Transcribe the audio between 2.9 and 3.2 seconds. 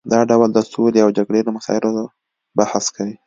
کوي